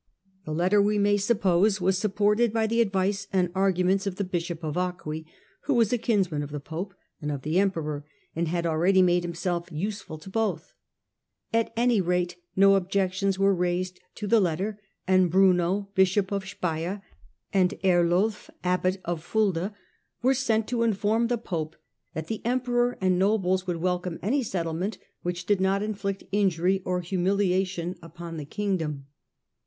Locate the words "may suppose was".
0.97-1.95